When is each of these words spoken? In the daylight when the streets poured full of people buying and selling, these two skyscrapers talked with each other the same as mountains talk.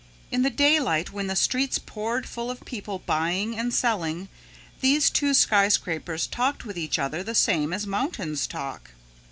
In 0.31 0.41
the 0.41 0.49
daylight 0.49 1.13
when 1.13 1.27
the 1.27 1.35
streets 1.35 1.77
poured 1.77 2.27
full 2.27 2.49
of 2.49 2.65
people 2.65 2.97
buying 3.05 3.55
and 3.55 3.71
selling, 3.71 4.29
these 4.79 5.11
two 5.11 5.35
skyscrapers 5.35 6.25
talked 6.25 6.65
with 6.65 6.75
each 6.75 6.97
other 6.97 7.21
the 7.21 7.35
same 7.35 7.71
as 7.71 7.85
mountains 7.85 8.47
talk. 8.47 8.93